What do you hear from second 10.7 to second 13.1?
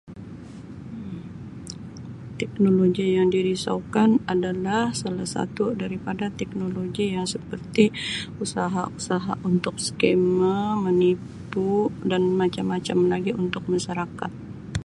menipu dan macam-macam